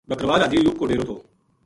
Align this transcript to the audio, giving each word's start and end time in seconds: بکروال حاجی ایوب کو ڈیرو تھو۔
بکروال 0.09 0.41
حاجی 0.43 0.57
ایوب 0.57 0.75
کو 0.79 0.85
ڈیرو 0.89 1.03
تھو۔ 1.07 1.15